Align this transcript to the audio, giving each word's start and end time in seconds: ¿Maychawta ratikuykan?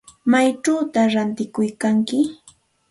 ¿Maychawta 0.31 0.99
ratikuykan? 1.13 1.95